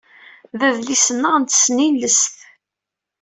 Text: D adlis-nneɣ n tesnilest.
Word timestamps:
D 0.59 0.61
adlis-nneɣ 0.67 1.35
n 1.37 1.43
tesnilest. 1.45 2.31